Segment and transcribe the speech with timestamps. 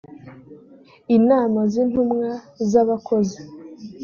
[1.17, 2.29] inama z intumwa
[2.69, 3.39] z abakozi